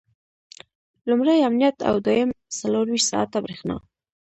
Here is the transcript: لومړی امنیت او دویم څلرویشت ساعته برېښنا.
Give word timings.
لومړی 1.09 1.45
امنیت 1.49 1.77
او 1.89 1.95
دویم 2.05 2.29
څلرویشت 2.57 3.09
ساعته 3.11 3.37
برېښنا. 3.45 3.77